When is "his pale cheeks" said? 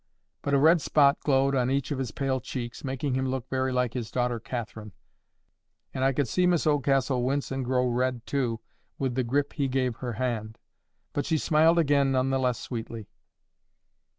1.99-2.83